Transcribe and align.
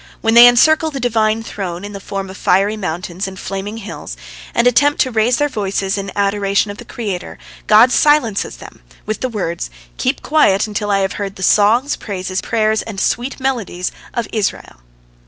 When 0.21 0.33
they 0.33 0.47
encircle 0.47 0.89
the 0.89 0.99
Divine 0.99 1.43
Throne 1.43 1.85
in 1.85 1.91
the 1.91 1.99
form 1.99 2.27
of 2.31 2.35
fiery 2.35 2.75
mountains 2.75 3.27
and 3.27 3.37
flaming 3.37 3.77
hills, 3.77 4.17
and 4.55 4.65
attempt 4.65 4.99
to 5.01 5.11
raise 5.11 5.37
their 5.37 5.47
voices 5.47 5.95
in 5.95 6.11
adoration 6.15 6.71
of 6.71 6.79
the 6.79 6.85
Creator, 6.85 7.37
God 7.67 7.91
silences 7.91 8.55
them 8.57 8.81
with 9.05 9.19
the 9.21 9.29
words, 9.29 9.69
"Keep 9.97 10.23
quiet 10.23 10.65
until 10.65 10.89
I 10.89 11.01
have 11.01 11.13
heard 11.21 11.35
the 11.35 11.43
songs, 11.43 11.95
praises, 11.97 12.41
prayers, 12.41 12.81
and 12.81 12.99
sweet 12.99 13.39
melodies 13.39 13.91
of 14.15 14.27
Israel." 14.33 14.77